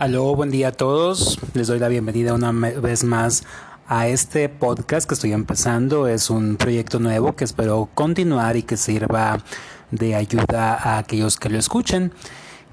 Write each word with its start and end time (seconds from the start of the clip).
Aló, 0.00 0.34
buen 0.34 0.50
día 0.50 0.68
a 0.68 0.72
todos. 0.72 1.38
Les 1.52 1.66
doy 1.66 1.78
la 1.78 1.88
bienvenida 1.88 2.32
una 2.32 2.52
vez 2.52 3.04
más 3.04 3.44
a 3.86 4.08
este 4.08 4.48
podcast 4.48 5.06
que 5.06 5.12
estoy 5.12 5.34
empezando. 5.34 6.08
Es 6.08 6.30
un 6.30 6.56
proyecto 6.56 7.00
nuevo 7.00 7.36
que 7.36 7.44
espero 7.44 7.86
continuar 7.94 8.56
y 8.56 8.62
que 8.62 8.78
sirva 8.78 9.44
de 9.90 10.14
ayuda 10.14 10.72
a 10.72 10.96
aquellos 10.96 11.36
que 11.36 11.50
lo 11.50 11.58
escuchen. 11.58 12.12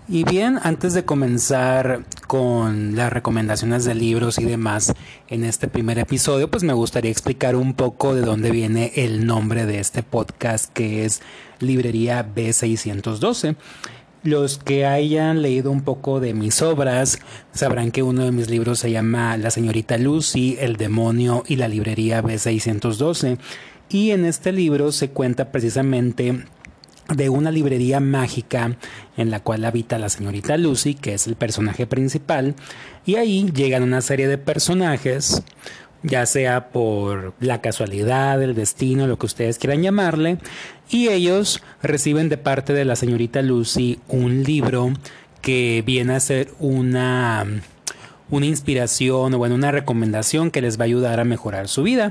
Y 0.07 0.23
bien, 0.23 0.57
antes 0.63 0.93
de 0.93 1.03
comenzar 1.03 2.05
con 2.27 2.95
las 2.95 3.11
recomendaciones 3.11 3.83
de 3.83 3.93
libros 3.93 4.39
y 4.39 4.45
demás 4.45 4.93
en 5.27 5.43
este 5.43 5.67
primer 5.67 5.99
episodio, 5.99 6.49
pues 6.49 6.63
me 6.63 6.71
gustaría 6.71 7.11
explicar 7.11 7.57
un 7.57 7.73
poco 7.73 8.15
de 8.15 8.21
dónde 8.21 8.51
viene 8.51 8.93
el 8.95 9.25
nombre 9.25 9.65
de 9.65 9.81
este 9.81 10.01
podcast 10.01 10.71
que 10.71 11.03
es 11.03 11.21
Librería 11.59 12.25
B612. 12.33 13.57
Los 14.27 14.57
que 14.57 14.85
hayan 14.85 15.41
leído 15.41 15.71
un 15.71 15.83
poco 15.83 16.19
de 16.19 16.33
mis 16.33 16.61
obras 16.61 17.19
sabrán 17.53 17.91
que 17.91 18.03
uno 18.03 18.25
de 18.25 18.33
mis 18.33 18.49
libros 18.49 18.77
se 18.77 18.91
llama 18.91 19.37
La 19.37 19.51
señorita 19.51 19.97
Lucy, 19.97 20.57
El 20.59 20.75
demonio 20.75 21.45
y 21.47 21.55
la 21.55 21.69
librería 21.69 22.21
B612. 22.21 23.37
Y 23.87 24.11
en 24.11 24.25
este 24.25 24.51
libro 24.51 24.91
se 24.91 25.11
cuenta 25.11 25.49
precisamente 25.53 26.43
de 27.07 27.29
una 27.29 27.51
librería 27.51 28.01
mágica 28.01 28.75
en 29.15 29.31
la 29.31 29.39
cual 29.39 29.63
habita 29.63 29.97
la 29.97 30.09
señorita 30.09 30.57
Lucy, 30.57 30.93
que 30.95 31.13
es 31.13 31.25
el 31.27 31.37
personaje 31.37 31.87
principal, 31.87 32.55
y 33.05 33.15
ahí 33.15 33.49
llegan 33.53 33.81
una 33.83 34.01
serie 34.01 34.27
de 34.27 34.37
personajes, 34.37 35.41
ya 36.03 36.25
sea 36.25 36.69
por 36.69 37.33
la 37.39 37.61
casualidad, 37.61 38.41
el 38.41 38.55
destino, 38.55 39.07
lo 39.07 39.17
que 39.17 39.25
ustedes 39.25 39.57
quieran 39.57 39.81
llamarle, 39.81 40.37
y 40.89 41.09
ellos 41.09 41.61
reciben 41.81 42.29
de 42.29 42.37
parte 42.37 42.73
de 42.73 42.85
la 42.85 42.95
señorita 42.95 43.41
Lucy 43.41 43.99
un 44.07 44.43
libro 44.43 44.93
que 45.41 45.83
viene 45.85 46.15
a 46.15 46.19
ser 46.19 46.49
una, 46.59 47.45
una 48.29 48.45
inspiración 48.45 49.33
o 49.33 49.37
bueno, 49.37 49.55
una 49.55 49.71
recomendación 49.71 50.51
que 50.51 50.61
les 50.61 50.79
va 50.79 50.83
a 50.83 50.85
ayudar 50.85 51.19
a 51.19 51.25
mejorar 51.25 51.67
su 51.67 51.83
vida. 51.83 52.09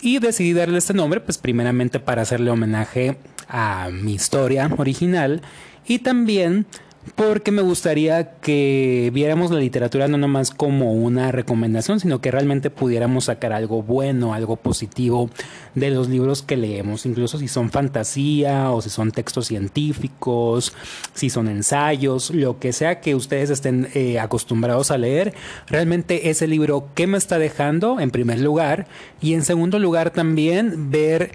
Y 0.00 0.18
decidí 0.18 0.52
darle 0.52 0.78
este 0.78 0.94
nombre, 0.94 1.20
pues 1.20 1.38
primeramente 1.38 2.00
para 2.00 2.22
hacerle 2.22 2.50
homenaje 2.50 3.18
a 3.48 3.88
mi 3.92 4.14
historia 4.14 4.68
original 4.76 5.42
y 5.86 6.00
también 6.00 6.66
porque 7.14 7.50
me 7.50 7.62
gustaría 7.62 8.38
que 8.38 9.10
viéramos 9.12 9.50
la 9.50 9.58
literatura 9.58 10.08
no 10.08 10.18
nomás 10.18 10.50
como 10.50 10.92
una 10.92 11.32
recomendación, 11.32 11.98
sino 12.00 12.20
que 12.20 12.30
realmente 12.30 12.70
pudiéramos 12.70 13.24
sacar 13.24 13.52
algo 13.52 13.82
bueno, 13.82 14.34
algo 14.34 14.56
positivo 14.56 15.28
de 15.74 15.90
los 15.90 16.08
libros 16.08 16.42
que 16.42 16.56
leemos, 16.56 17.04
incluso 17.04 17.38
si 17.38 17.48
son 17.48 17.70
fantasía 17.70 18.70
o 18.70 18.80
si 18.80 18.90
son 18.90 19.10
textos 19.10 19.46
científicos, 19.48 20.72
si 21.14 21.28
son 21.28 21.48
ensayos, 21.48 22.30
lo 22.30 22.58
que 22.58 22.72
sea 22.72 23.00
que 23.00 23.14
ustedes 23.14 23.50
estén 23.50 23.88
eh, 23.94 24.20
acostumbrados 24.20 24.90
a 24.90 24.98
leer, 24.98 25.34
realmente 25.66 26.30
ese 26.30 26.46
libro 26.46 26.88
qué 26.94 27.06
me 27.06 27.18
está 27.18 27.38
dejando 27.38 27.98
en 28.00 28.10
primer 28.10 28.40
lugar 28.40 28.86
y 29.20 29.34
en 29.34 29.42
segundo 29.42 29.78
lugar 29.78 30.10
también 30.10 30.90
ver 30.90 31.32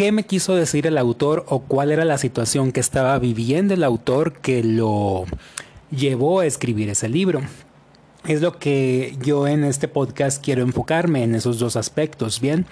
qué 0.00 0.12
me 0.12 0.24
quiso 0.24 0.54
decir 0.54 0.86
el 0.86 0.96
autor 0.96 1.44
o 1.50 1.58
cuál 1.60 1.90
era 1.90 2.06
la 2.06 2.16
situación 2.16 2.72
que 2.72 2.80
estaba 2.80 3.18
viviendo 3.18 3.74
el 3.74 3.84
autor 3.84 4.32
que 4.32 4.64
lo 4.64 5.26
llevó 5.90 6.40
a 6.40 6.46
escribir 6.46 6.88
ese 6.88 7.10
libro. 7.10 7.42
Es 8.26 8.40
lo 8.40 8.58
que 8.58 9.14
yo 9.22 9.46
en 9.46 9.62
este 9.62 9.88
podcast 9.88 10.42
quiero 10.42 10.62
enfocarme 10.62 11.22
en 11.22 11.34
esos 11.34 11.58
dos 11.58 11.76
aspectos, 11.76 12.40
bien, 12.40 12.64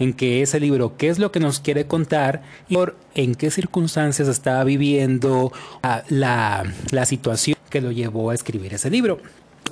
en 0.00 0.12
que 0.12 0.42
ese 0.42 0.58
libro, 0.58 0.96
qué 0.96 1.08
es 1.08 1.20
lo 1.20 1.30
que 1.30 1.38
nos 1.38 1.60
quiere 1.60 1.86
contar 1.86 2.42
y 2.68 2.76
en 3.14 3.36
qué 3.36 3.52
circunstancias 3.52 4.26
estaba 4.26 4.64
viviendo 4.64 5.52
ah, 5.84 6.02
la, 6.08 6.64
la 6.90 7.04
situación 7.04 7.56
que 7.70 7.80
lo 7.80 7.92
llevó 7.92 8.30
a 8.30 8.34
escribir 8.34 8.74
ese 8.74 8.90
libro 8.90 9.20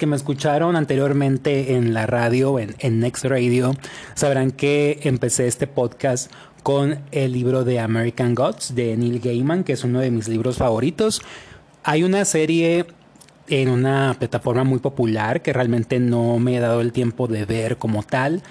que 0.01 0.07
me 0.07 0.17
escucharon 0.17 0.77
anteriormente 0.77 1.75
en 1.75 1.93
la 1.93 2.07
radio, 2.07 2.59
en, 2.59 2.75
en, 2.79 3.01
Next 3.01 3.23
Radio, 3.27 3.77
sabrán 4.15 4.51
que 4.51 4.99
empecé 5.03 5.47
este 5.47 5.67
podcast 5.67 6.33
con 6.63 7.01
el 7.13 7.33
libro 7.33 7.65
de 7.65 7.81
American 7.81 8.35
Gods 8.35 8.75
de 8.75 8.97
Neil 8.97 9.21
Gaiman, 9.21 9.63
que 9.63 9.75
es 9.75 9.85
uno 9.85 10.01
de 10.01 10.11
mis 10.11 10.27
libros 10.27 10.57
favoritos. 10.57 11.21
Hay 11.85 12.03
una 12.03 12.25
serie 12.25 12.87
en 13.49 13.69
una 13.69 14.17
plataforma 14.19 14.65
muy 14.65 14.79
popular 14.79 15.43
que 15.43 15.53
realmente 15.53 16.01
no 16.01 16.39
me 16.39 16.57
he 16.57 16.61
dado 16.61 16.81
el 16.81 16.93
tiempo 16.93 17.29
de 17.29 17.45
ver 17.45 17.77
como 17.77 18.03
tal, 18.03 18.43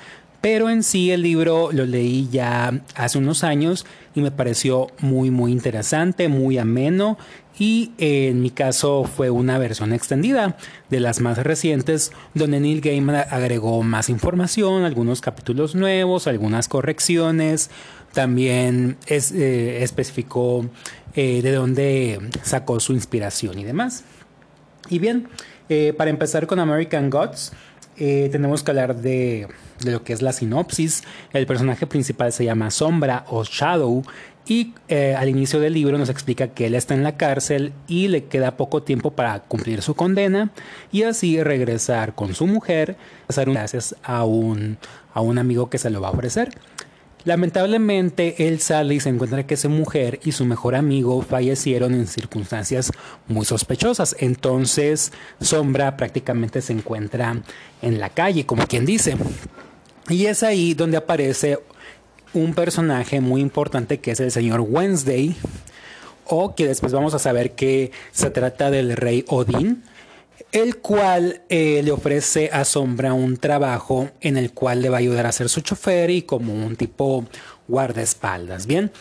pero 0.42 0.70
en 0.70 0.84
sí 0.84 1.12
el 1.12 1.22
libro 1.22 1.70
lo 1.72 1.86
leí 1.86 2.30
ya 2.32 2.82
hace 2.96 3.18
unos 3.18 3.44
años 3.44 3.86
y 4.16 4.22
me 4.22 4.32
pareció 4.32 4.88
muy 5.00 5.32
muy 5.32 5.52
interesante, 5.52 6.28
muy 6.28 6.58
ameno 6.58 7.18
y 7.60 7.92
en 7.98 8.42
mi 8.42 8.52
caso 8.52 9.04
fue 9.04 9.30
una 9.30 9.58
versión 9.58 9.92
extendida 9.92 10.56
de 10.90 11.02
las 11.02 11.20
más 11.20 11.38
recientes 11.40 12.14
donde 12.34 12.62
Neil 12.62 12.80
Gaiman 12.80 13.18
agregó 13.30 13.84
más 13.84 14.08
información, 14.08 14.86
algunos 14.86 15.20
capítulos 15.20 15.76
nuevos, 15.76 16.28
algunas 16.28 16.70
correcciones, 16.70 17.70
también 18.14 18.98
eh, 19.08 19.80
especificó 19.82 20.70
eh, 21.16 21.42
de 21.42 21.52
dónde 21.52 22.20
sacó 22.44 22.80
su 22.80 22.94
inspiración 22.94 23.60
y 23.60 23.66
demás. 23.66 24.06
Y 24.90 25.00
bien, 25.00 25.28
eh, 25.68 25.94
para 25.98 26.10
empezar 26.10 26.48
con 26.48 26.60
American 26.60 27.10
Gods, 27.10 27.52
tenemos 28.32 28.64
que 28.64 28.72
hablar 28.72 28.96
de, 28.96 29.48
de, 29.84 29.92
lo 29.92 30.04
que 30.04 30.14
es 30.14 30.22
la 30.22 30.34
sinopsis. 30.34 31.04
El 31.34 31.46
personaje 31.46 31.86
principal 31.86 32.32
se 32.32 32.46
llama 32.46 32.72
Sombra 32.72 33.26
o 33.28 33.44
Shadow 33.44 34.04
y 34.48 34.74
al 34.90 35.30
inicio 35.30 35.60
del 35.60 35.74
libro 35.74 35.98
nos 35.98 36.10
explica 36.10 36.48
que 36.48 36.66
él 36.66 36.76
está 36.76 36.96
en 36.96 37.04
la 37.04 37.18
cárcel 37.18 37.72
y 37.88 38.08
le 38.08 38.26
queda 38.26 38.58
poco 38.58 38.82
tiempo 38.82 39.12
para 39.12 39.42
cumplir 39.42 39.84
su 39.84 39.94
condena 39.94 40.50
y 40.92 41.04
así 41.04 41.44
regresar 41.44 42.16
con 42.16 42.34
su 42.34 42.48
mujer, 42.48 42.98
hacer 43.28 43.52
gracias 43.52 43.96
a 44.02 44.26
un, 44.26 44.78
a 45.14 45.22
un 45.22 45.38
amigo 45.38 45.70
que 45.70 45.78
se 45.78 45.92
lo 45.92 46.02
va 46.02 46.08
a 46.08 46.12
ofrecer. 46.12 46.50
Lamentablemente, 47.26 48.48
él 48.48 48.60
sale 48.60 48.96
y 48.96 49.00
se 49.00 49.10
encuentra 49.10 49.46
que 49.46 49.56
esa 49.56 49.68
mujer 49.68 50.20
y 50.24 50.32
su 50.32 50.46
mejor 50.46 50.76
amigo 50.76 51.22
fallecieron 51.22 51.94
en 51.94 52.08
circunstancias 52.08 52.92
muy 53.28 53.46
sospechosas. 53.46 54.16
Entonces, 54.20 55.12
Sombra 55.42 55.98
prácticamente 55.98 56.62
se 56.62 56.74
encuentra 56.74 57.42
en 57.82 58.00
la 58.00 58.10
calle, 58.10 58.46
como 58.46 58.66
quien 58.68 58.86
dice. 58.86 59.18
Y 60.08 60.28
es 60.28 60.44
ahí 60.44 60.74
donde 60.74 60.98
aparece 60.98 61.60
un 62.34 62.54
personaje 62.54 63.20
muy 63.20 63.42
importante 63.42 64.00
que 64.00 64.12
es 64.12 64.20
el 64.20 64.32
señor 64.32 64.62
Wednesday, 64.62 65.36
o 66.26 66.56
que 66.56 66.68
después 66.68 66.94
vamos 66.94 67.14
a 67.16 67.20
saber 67.20 67.56
que 67.56 67.92
se 68.12 68.30
trata 68.30 68.70
del 68.72 68.96
rey 68.96 69.26
Odín 69.28 69.84
el 70.52 70.78
cual 70.78 71.42
eh, 71.50 71.82
le 71.84 71.92
ofrece 71.92 72.50
a 72.52 72.66
Sombra 72.66 73.14
un 73.14 73.38
trabajo 73.38 74.10
en 74.22 74.38
el 74.38 74.52
cual 74.52 74.82
le 74.82 74.90
va 74.90 74.98
a 74.98 75.00
ayudar 75.00 75.26
a 75.26 75.32
ser 75.32 75.50
su 75.50 75.62
chofer 75.62 76.10
y 76.10 76.24
como 76.24 76.54
un 76.54 76.76
tipo 76.76 77.26
guardaespaldas, 77.68 78.66
¿bien? 78.66 78.92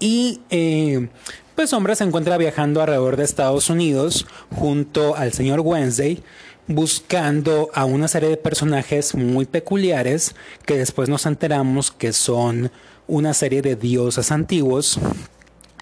Y 0.00 0.40
eh, 0.50 1.08
pues 1.54 1.70
Sombra 1.70 1.94
se 1.94 2.04
encuentra 2.04 2.36
viajando 2.36 2.80
alrededor 2.80 3.16
de 3.16 3.24
Estados 3.24 3.70
Unidos 3.70 4.26
junto 4.56 5.14
al 5.14 5.32
señor 5.32 5.60
Wednesday 5.60 6.22
buscando 6.66 7.68
a 7.74 7.84
una 7.84 8.08
serie 8.08 8.28
de 8.28 8.36
personajes 8.36 9.14
muy 9.14 9.44
peculiares 9.44 10.34
que 10.64 10.78
después 10.78 11.08
nos 11.08 11.26
enteramos 11.26 11.90
que 11.90 12.12
son 12.12 12.70
una 13.08 13.34
serie 13.34 13.60
de 13.60 13.76
dioses 13.76 14.30
antiguos 14.30 14.98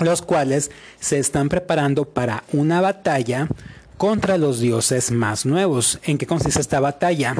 los 0.00 0.22
cuales 0.22 0.70
se 0.98 1.18
están 1.18 1.48
preparando 1.48 2.06
para 2.06 2.44
una 2.52 2.80
batalla 2.80 3.48
contra 3.98 4.38
los 4.38 4.60
dioses 4.60 5.10
más 5.10 5.44
nuevos. 5.44 5.98
¿En 6.04 6.16
qué 6.16 6.26
consiste 6.26 6.60
esta 6.60 6.80
batalla? 6.80 7.34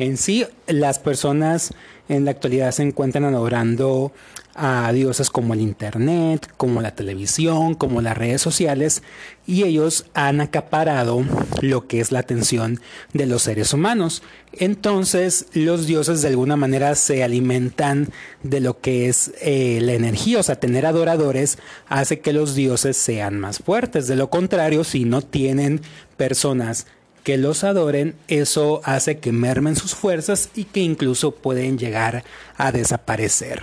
En 0.00 0.16
sí, 0.16 0.46
las 0.66 0.98
personas 0.98 1.74
en 2.08 2.24
la 2.24 2.30
actualidad 2.30 2.72
se 2.72 2.82
encuentran 2.82 3.22
adorando 3.26 4.12
a 4.54 4.90
dioses 4.94 5.28
como 5.28 5.52
el 5.52 5.60
Internet, 5.60 6.50
como 6.56 6.80
la 6.80 6.94
televisión, 6.94 7.74
como 7.74 8.00
las 8.00 8.16
redes 8.16 8.40
sociales, 8.40 9.02
y 9.46 9.64
ellos 9.64 10.06
han 10.14 10.40
acaparado 10.40 11.22
lo 11.60 11.86
que 11.86 12.00
es 12.00 12.12
la 12.12 12.20
atención 12.20 12.80
de 13.12 13.26
los 13.26 13.42
seres 13.42 13.74
humanos. 13.74 14.22
Entonces 14.52 15.48
los 15.52 15.86
dioses 15.86 16.22
de 16.22 16.28
alguna 16.28 16.56
manera 16.56 16.94
se 16.94 17.22
alimentan 17.22 18.08
de 18.42 18.60
lo 18.60 18.80
que 18.80 19.06
es 19.06 19.32
eh, 19.42 19.80
la 19.82 19.92
energía, 19.92 20.38
o 20.38 20.42
sea, 20.42 20.56
tener 20.56 20.86
adoradores 20.86 21.58
hace 21.90 22.20
que 22.20 22.32
los 22.32 22.54
dioses 22.54 22.96
sean 22.96 23.38
más 23.38 23.58
fuertes. 23.58 24.06
De 24.06 24.16
lo 24.16 24.30
contrario, 24.30 24.82
si 24.82 25.04
no 25.04 25.20
tienen 25.20 25.82
personas 26.16 26.86
que 27.22 27.36
los 27.36 27.64
adoren, 27.64 28.14
eso 28.28 28.80
hace 28.84 29.18
que 29.18 29.32
mermen 29.32 29.76
sus 29.76 29.94
fuerzas 29.94 30.50
y 30.54 30.64
que 30.64 30.80
incluso 30.80 31.34
pueden 31.34 31.78
llegar 31.78 32.24
a 32.56 32.72
desaparecer. 32.72 33.62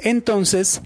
Entonces, 0.00 0.82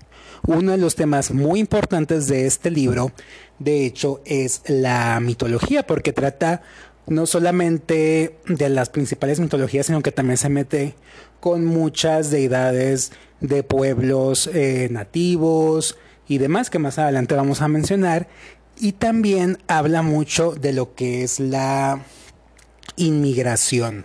uno 0.47 0.73
de 0.73 0.79
los 0.79 0.95
temas 0.95 1.31
muy 1.33 1.61
importantes 1.61 2.27
de 2.27 2.47
este 2.47 2.71
libro, 2.71 3.13
de 3.59 3.87
hecho, 3.87 4.21
es 4.25 4.63
la 4.67 5.21
mitología, 5.21 5.87
porque 5.87 6.13
trata 6.13 6.63
no 7.07 7.27
solamente 7.27 8.39
de 8.47 8.69
las 8.69 8.89
principales 8.91 9.41
mitologías, 9.41 9.87
sino 9.87 10.03
que 10.03 10.13
también 10.13 10.37
se 10.37 10.49
mete 10.49 10.95
con 11.41 11.65
muchas 11.65 12.31
deidades 12.31 13.13
de 13.41 13.63
pueblos 13.63 14.49
eh, 14.53 14.89
nativos 14.91 15.99
y 16.29 16.39
demás 16.39 16.71
que 16.71 16.79
más 16.79 16.99
adelante 16.99 17.35
vamos 17.35 17.61
a 17.61 17.69
mencionar 17.69 18.29
Y 18.83 18.91
también 18.91 19.59
habla 19.69 20.03
mucho 20.03 20.57
de 20.57 20.73
lo 20.73 20.97
que 20.97 21.23
es 21.23 21.39
la 21.39 22.05
inmigración. 22.97 24.05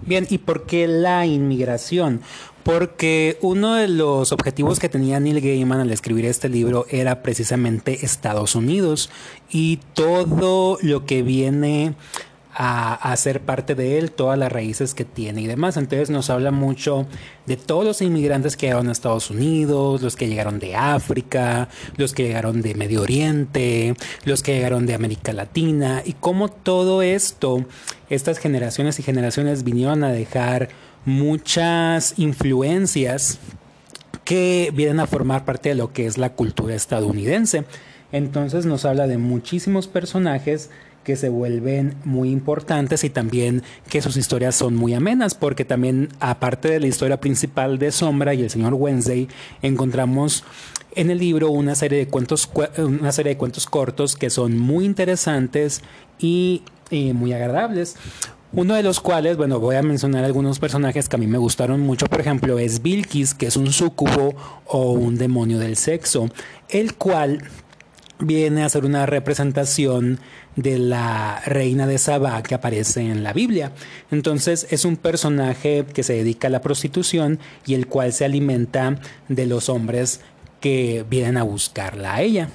Bien, 0.00 0.26
¿y 0.30 0.38
por 0.38 0.64
qué 0.64 0.88
la 0.88 1.26
inmigración? 1.26 2.22
Porque 2.62 3.36
uno 3.42 3.74
de 3.74 3.88
los 3.88 4.32
objetivos 4.32 4.80
que 4.80 4.88
tenía 4.88 5.20
Neil 5.20 5.42
Gaiman 5.42 5.80
al 5.80 5.90
escribir 5.90 6.24
este 6.24 6.48
libro 6.48 6.86
era 6.88 7.22
precisamente 7.22 8.06
Estados 8.06 8.54
Unidos 8.54 9.10
y 9.50 9.80
todo 9.92 10.78
lo 10.80 11.04
que 11.04 11.22
viene 11.22 11.94
a, 12.54 13.16
ser 13.16 13.40
parte 13.40 13.74
de 13.74 13.98
él, 13.98 14.10
todas 14.10 14.38
las 14.38 14.52
raíces 14.52 14.94
que 14.94 15.04
tiene 15.04 15.42
y 15.42 15.46
demás. 15.46 15.76
Entonces 15.76 16.10
nos 16.10 16.30
habla 16.30 16.50
mucho 16.50 17.06
de 17.46 17.56
todos 17.56 17.84
los 17.84 18.02
inmigrantes 18.02 18.56
que 18.56 18.66
llegaron 18.66 18.88
a 18.88 18.92
Estados 18.92 19.30
Unidos, 19.30 20.02
los 20.02 20.16
que 20.16 20.28
llegaron 20.28 20.58
de 20.58 20.76
África, 20.76 21.68
los 21.96 22.12
que 22.12 22.24
llegaron 22.24 22.60
de 22.62 22.74
Medio 22.74 23.02
Oriente, 23.02 23.94
los 24.24 24.42
que 24.42 24.54
llegaron 24.54 24.86
de 24.86 24.94
América 24.94 25.32
Latina 25.32 26.02
y 26.04 26.12
cómo 26.12 26.48
todo 26.48 27.02
esto, 27.02 27.64
estas 28.10 28.38
generaciones 28.38 28.98
y 28.98 29.02
generaciones 29.02 29.64
vinieron 29.64 30.04
a 30.04 30.12
dejar 30.12 30.68
muchas 31.04 32.14
influencias 32.18 33.38
que 34.24 34.70
vienen 34.74 35.00
a 35.00 35.06
formar 35.06 35.44
parte 35.44 35.70
de 35.70 35.74
lo 35.74 35.92
que 35.92 36.06
es 36.06 36.18
la 36.18 36.34
cultura 36.34 36.74
estadounidense. 36.74 37.64
Entonces 38.12 38.66
nos 38.66 38.84
habla 38.84 39.06
de 39.06 39.16
muchísimos 39.16 39.88
personajes 39.88 40.70
que 41.04 41.16
se 41.16 41.28
vuelven 41.28 41.94
muy 42.04 42.30
importantes 42.30 43.04
y 43.04 43.10
también 43.10 43.62
que 43.88 44.02
sus 44.02 44.16
historias 44.16 44.54
son 44.54 44.74
muy 44.74 44.94
amenas, 44.94 45.34
porque 45.34 45.64
también 45.64 46.08
aparte 46.20 46.68
de 46.68 46.80
la 46.80 46.86
historia 46.86 47.20
principal 47.20 47.78
de 47.78 47.92
Sombra 47.92 48.34
y 48.34 48.42
el 48.42 48.50
señor 48.50 48.74
Wednesday, 48.74 49.28
encontramos 49.62 50.44
en 50.94 51.10
el 51.10 51.18
libro 51.18 51.50
una 51.50 51.74
serie 51.74 51.98
de 51.98 52.08
cuentos, 52.08 52.48
una 52.78 53.12
serie 53.12 53.32
de 53.32 53.38
cuentos 53.38 53.66
cortos 53.66 54.16
que 54.16 54.30
son 54.30 54.58
muy 54.58 54.84
interesantes 54.84 55.82
y, 56.18 56.62
muy 56.90 57.32
agradables. 57.32 57.96
Uno 58.52 58.74
de 58.74 58.82
los 58.82 59.00
cuales, 59.00 59.38
bueno, 59.38 59.58
voy 59.60 59.76
a 59.76 59.82
mencionar 59.82 60.24
algunos 60.24 60.58
personajes 60.58 61.08
que 61.08 61.16
a 61.16 61.18
mí 61.18 61.26
me 61.26 61.38
gustaron 61.38 61.80
mucho. 61.80 62.06
Por 62.06 62.20
ejemplo, 62.20 62.58
es 62.58 62.82
Bilkis, 62.82 63.32
que 63.32 63.46
es 63.46 63.56
un 63.56 63.72
súcubo 63.72 64.34
o 64.66 64.92
un 64.92 65.16
demonio 65.16 65.58
del 65.58 65.78
sexo, 65.78 66.28
el 66.68 66.94
cual 66.94 67.42
viene 68.22 68.62
a 68.62 68.68
ser 68.68 68.84
una 68.84 69.04
representación 69.06 70.18
de 70.56 70.78
la 70.78 71.42
reina 71.44 71.86
de 71.86 71.98
Saba 71.98 72.42
que 72.42 72.54
aparece 72.54 73.00
en 73.00 73.22
la 73.22 73.32
Biblia. 73.32 73.72
Entonces 74.10 74.66
es 74.70 74.84
un 74.84 74.96
personaje 74.96 75.84
que 75.92 76.02
se 76.02 76.14
dedica 76.14 76.48
a 76.48 76.50
la 76.50 76.60
prostitución 76.60 77.38
y 77.66 77.74
el 77.74 77.86
cual 77.86 78.12
se 78.12 78.24
alimenta 78.24 78.98
de 79.28 79.46
los 79.46 79.68
hombres 79.68 80.20
que 80.60 81.04
vienen 81.08 81.36
a 81.36 81.42
buscarla 81.42 82.14
a 82.14 82.22
ella. 82.22 82.48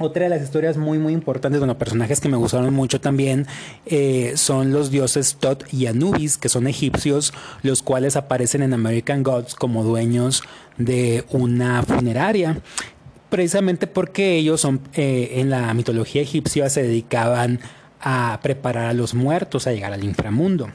Otra 0.00 0.22
de 0.24 0.28
las 0.28 0.42
historias 0.42 0.76
muy 0.76 0.98
muy 0.98 1.12
importantes, 1.12 1.58
bueno, 1.58 1.76
personajes 1.76 2.20
que 2.20 2.28
me 2.28 2.36
gustaron 2.36 2.72
mucho 2.72 3.00
también 3.00 3.48
eh, 3.84 4.34
son 4.36 4.70
los 4.70 4.92
dioses 4.92 5.36
Tot 5.40 5.64
y 5.74 5.86
Anubis, 5.86 6.38
que 6.38 6.48
son 6.48 6.68
egipcios, 6.68 7.32
los 7.62 7.82
cuales 7.82 8.14
aparecen 8.14 8.62
en 8.62 8.74
American 8.74 9.24
Gods 9.24 9.56
como 9.56 9.82
dueños 9.82 10.44
de 10.76 11.24
una 11.30 11.82
funeraria 11.82 12.62
precisamente 13.28 13.86
porque 13.86 14.36
ellos 14.36 14.60
son 14.60 14.80
eh, 14.94 15.32
en 15.36 15.50
la 15.50 15.72
mitología 15.74 16.22
egipcia 16.22 16.68
se 16.70 16.82
dedicaban 16.82 17.60
a 18.00 18.38
preparar 18.42 18.86
a 18.86 18.92
los 18.92 19.14
muertos 19.14 19.66
a 19.66 19.72
llegar 19.72 19.92
al 19.92 20.04
inframundo. 20.04 20.68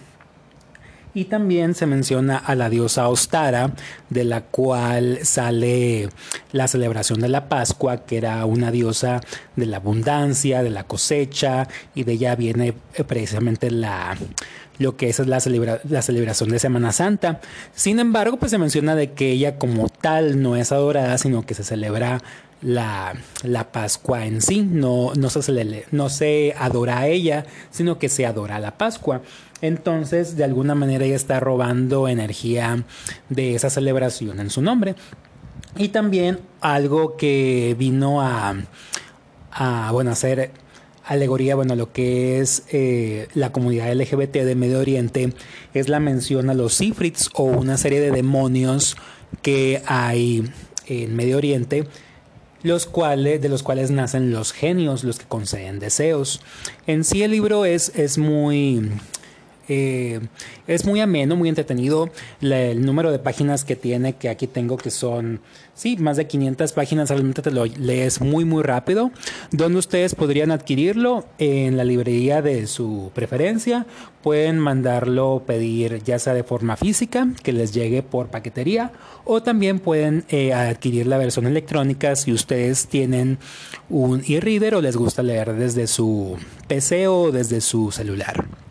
Y 1.15 1.25
también 1.25 1.75
se 1.75 1.85
menciona 1.85 2.37
a 2.37 2.55
la 2.55 2.71
diosa 2.71 3.07
Ostara, 3.07 3.71
de 4.09 4.23
la 4.23 4.41
cual 4.41 5.19
sale 5.21 6.09
la 6.51 6.67
celebración 6.67 7.19
de 7.19 7.29
la 7.29 7.49
Pascua, 7.49 8.03
que 8.03 8.17
era 8.17 8.43
una 8.45 8.71
diosa 8.71 9.21
de 9.55 9.67
la 9.67 9.77
abundancia, 9.77 10.63
de 10.63 10.71
la 10.71 10.85
cosecha, 10.85 11.67
y 11.93 12.03
de 12.03 12.13
ella 12.13 12.35
viene 12.35 12.73
eh, 12.95 13.03
precisamente 13.03 13.69
la, 13.69 14.17
lo 14.79 14.97
que 14.97 15.09
es 15.09 15.19
la, 15.19 15.39
la 15.89 16.01
celebración 16.01 16.49
de 16.49 16.59
Semana 16.59 16.91
Santa. 16.91 17.41
Sin 17.73 17.99
embargo, 17.99 18.37
pues 18.37 18.51
se 18.51 18.57
menciona 18.57 18.95
de 18.95 19.11
que 19.11 19.31
ella 19.31 19.57
como 19.57 19.89
tal 19.89 20.41
no 20.41 20.55
es 20.55 20.71
adorada, 20.71 21.17
sino 21.17 21.45
que 21.45 21.53
se 21.53 21.63
celebra 21.63 22.21
la, 22.61 23.13
la 23.43 23.71
Pascua 23.71 24.25
en 24.25 24.41
sí, 24.41 24.61
no, 24.61 25.13
no, 25.15 25.29
se, 25.29 25.85
no 25.91 26.09
se 26.09 26.55
adora 26.57 26.99
a 26.99 27.07
ella, 27.07 27.45
sino 27.71 27.99
que 27.99 28.09
se 28.09 28.25
adora 28.25 28.55
a 28.55 28.59
la 28.59 28.77
Pascua. 28.77 29.21
Entonces, 29.61 30.35
de 30.35 30.43
alguna 30.43 30.75
manera 30.75 31.05
ella 31.05 31.15
está 31.15 31.39
robando 31.39 32.07
energía 32.07 32.83
de 33.29 33.55
esa 33.55 33.69
celebración 33.69 34.39
en 34.39 34.49
su 34.49 34.61
nombre. 34.61 34.95
Y 35.77 35.89
también 35.89 36.39
algo 36.61 37.17
que 37.17 37.75
vino 37.77 38.21
a, 38.21 38.55
a 39.51 39.91
bueno, 39.91 40.11
hacer 40.11 40.51
alegoría, 41.05 41.55
bueno, 41.55 41.75
lo 41.75 41.91
que 41.91 42.39
es 42.39 42.63
eh, 42.71 43.27
la 43.33 43.51
comunidad 43.51 43.93
LGBT 43.93 44.37
de 44.37 44.55
Medio 44.55 44.79
Oriente, 44.79 45.33
es 45.73 45.89
la 45.89 45.99
mención 45.99 46.49
a 46.49 46.53
los 46.53 46.81
Ifrits 46.81 47.29
o 47.33 47.43
una 47.43 47.77
serie 47.77 47.99
de 47.99 48.11
demonios 48.11 48.95
que 49.41 49.81
hay 49.85 50.43
en 50.87 51.15
Medio 51.15 51.37
Oriente 51.37 51.87
los 52.63 52.85
cuales, 52.85 53.41
de 53.41 53.49
los 53.49 53.61
cuales 53.61 53.91
nacen 53.91 54.31
los 54.31 54.53
genios, 54.53 55.03
los 55.03 55.19
que 55.19 55.25
conceden 55.25 55.79
deseos. 55.79 56.41
En 56.87 57.03
sí 57.03 57.21
el 57.21 57.31
libro 57.31 57.65
es, 57.65 57.91
es 57.95 58.17
muy 58.17 58.89
eh, 59.67 60.19
es 60.67 60.85
muy 60.85 61.01
ameno, 61.01 61.35
muy 61.35 61.49
entretenido. 61.49 62.09
el 62.41 62.85
número 62.85 63.11
de 63.11 63.19
páginas 63.19 63.63
que 63.63 63.75
tiene, 63.75 64.13
que 64.13 64.29
aquí 64.29 64.47
tengo, 64.47 64.77
que 64.77 64.91
son, 64.91 65.41
sí, 65.73 65.97
más 65.97 66.17
de 66.17 66.27
500 66.27 66.73
páginas, 66.73 67.09
realmente 67.09 67.41
te 67.41 67.51
lo 67.51 67.65
lees 67.65 68.21
muy, 68.21 68.45
muy 68.45 68.63
rápido. 68.63 69.11
Donde 69.51 69.79
ustedes 69.79 70.15
podrían 70.15 70.51
adquirirlo 70.51 71.25
en 71.37 71.77
la 71.77 71.83
librería 71.83 72.41
de 72.41 72.67
su 72.67 73.11
preferencia. 73.13 73.85
Pueden 74.21 74.59
mandarlo 74.59 75.43
pedir 75.45 76.01
ya 76.03 76.17
sea 76.19 76.33
de 76.33 76.43
forma 76.43 76.77
física, 76.77 77.27
que 77.43 77.51
les 77.51 77.73
llegue 77.73 78.03
por 78.03 78.27
paquetería, 78.27 78.91
o 79.25 79.43
también 79.43 79.79
pueden 79.79 80.23
eh, 80.29 80.53
adquirir 80.53 81.07
la 81.07 81.17
versión 81.17 81.45
electrónica 81.45 82.15
si 82.15 82.31
ustedes 82.31 82.87
tienen 82.87 83.37
un 83.89 84.23
e-reader 84.27 84.75
o 84.75 84.81
les 84.81 84.95
gusta 84.95 85.23
leer 85.23 85.53
desde 85.53 85.87
su 85.87 86.37
PC 86.67 87.07
o 87.07 87.31
desde 87.31 87.59
su 87.61 87.91
celular. 87.91 88.62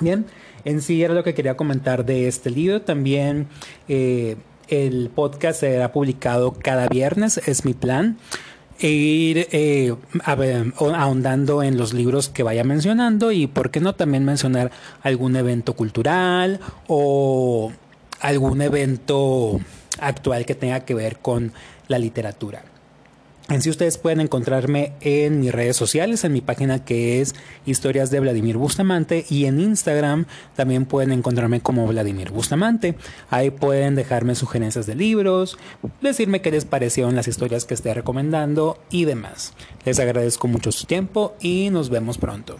Bien, 0.00 0.24
en 0.64 0.80
sí 0.80 1.02
era 1.02 1.14
lo 1.14 1.22
que 1.22 1.34
quería 1.34 1.56
comentar 1.56 2.04
de 2.04 2.26
este 2.26 2.50
libro. 2.50 2.82
También 2.82 3.48
eh, 3.88 4.36
el 4.68 5.10
podcast 5.14 5.60
será 5.60 5.92
publicado 5.92 6.52
cada 6.52 6.88
viernes, 6.88 7.38
es 7.46 7.64
mi 7.64 7.74
plan. 7.74 8.18
E 8.78 8.88
ir 8.88 9.46
eh, 9.52 9.94
ahondando 10.24 11.62
en 11.62 11.76
los 11.76 11.92
libros 11.92 12.30
que 12.30 12.42
vaya 12.42 12.64
mencionando 12.64 13.30
y, 13.30 13.46
¿por 13.46 13.70
qué 13.70 13.80
no 13.80 13.94
también 13.94 14.24
mencionar 14.24 14.70
algún 15.02 15.36
evento 15.36 15.74
cultural 15.74 16.60
o 16.86 17.72
algún 18.20 18.62
evento 18.62 19.60
actual 20.00 20.46
que 20.46 20.54
tenga 20.54 20.80
que 20.80 20.94
ver 20.94 21.18
con 21.18 21.52
la 21.88 21.98
literatura? 21.98 22.69
En 23.50 23.60
sí 23.62 23.68
ustedes 23.68 23.98
pueden 23.98 24.20
encontrarme 24.20 24.92
en 25.00 25.40
mis 25.40 25.50
redes 25.50 25.76
sociales, 25.76 26.22
en 26.22 26.32
mi 26.32 26.40
página 26.40 26.84
que 26.84 27.20
es 27.20 27.34
Historias 27.66 28.12
de 28.12 28.20
Vladimir 28.20 28.56
Bustamante 28.56 29.26
y 29.28 29.46
en 29.46 29.58
Instagram 29.58 30.26
también 30.54 30.86
pueden 30.86 31.10
encontrarme 31.10 31.60
como 31.60 31.84
Vladimir 31.88 32.30
Bustamante. 32.30 32.94
Ahí 33.28 33.50
pueden 33.50 33.96
dejarme 33.96 34.36
sugerencias 34.36 34.86
de 34.86 34.94
libros, 34.94 35.58
decirme 36.00 36.42
qué 36.42 36.52
les 36.52 36.64
parecieron 36.64 37.16
las 37.16 37.26
historias 37.26 37.64
que 37.64 37.74
esté 37.74 37.92
recomendando 37.92 38.78
y 38.88 39.04
demás. 39.04 39.52
Les 39.84 39.98
agradezco 39.98 40.46
mucho 40.46 40.70
su 40.70 40.86
tiempo 40.86 41.34
y 41.40 41.70
nos 41.70 41.90
vemos 41.90 42.18
pronto. 42.18 42.56